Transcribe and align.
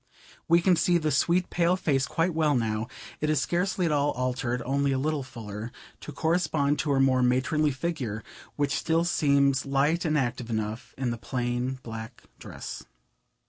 We 0.47 0.61
can 0.63 0.75
see 0.75 0.97
the 0.97 1.11
sweet 1.11 1.51
pale 1.51 1.75
face 1.75 2.07
quite 2.07 2.33
well 2.33 2.55
now: 2.55 2.87
it 3.19 3.29
is 3.29 3.39
scarcely 3.39 3.85
at 3.85 3.91
all 3.91 4.09
altered—only 4.13 4.91
a 4.93 4.97
little 4.97 5.21
fuller, 5.21 5.71
to 5.99 6.11
correspond 6.11 6.79
to 6.79 6.89
her 6.89 6.99
more 6.99 7.21
matronly 7.21 7.69
figure, 7.69 8.23
which 8.55 8.73
still 8.73 9.03
seems 9.03 9.63
light 9.63 10.03
and 10.03 10.17
active 10.17 10.49
enough 10.49 10.95
in 10.97 11.11
the 11.11 11.19
plain 11.19 11.77
black 11.83 12.23
dress. 12.39 12.81